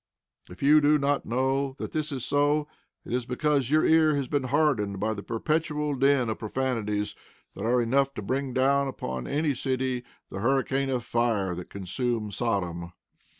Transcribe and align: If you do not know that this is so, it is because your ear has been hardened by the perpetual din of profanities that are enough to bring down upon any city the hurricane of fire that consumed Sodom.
If 0.49 0.63
you 0.63 0.81
do 0.81 0.97
not 0.97 1.27
know 1.27 1.75
that 1.77 1.91
this 1.91 2.11
is 2.11 2.25
so, 2.25 2.67
it 3.05 3.13
is 3.13 3.27
because 3.27 3.69
your 3.69 3.85
ear 3.85 4.15
has 4.15 4.27
been 4.27 4.45
hardened 4.45 4.99
by 4.99 5.13
the 5.13 5.21
perpetual 5.21 5.93
din 5.93 6.27
of 6.27 6.39
profanities 6.39 7.13
that 7.53 7.65
are 7.65 7.79
enough 7.79 8.11
to 8.15 8.23
bring 8.23 8.51
down 8.51 8.87
upon 8.87 9.27
any 9.27 9.53
city 9.53 10.03
the 10.31 10.39
hurricane 10.39 10.89
of 10.89 11.05
fire 11.05 11.53
that 11.53 11.69
consumed 11.69 12.33
Sodom. 12.33 12.93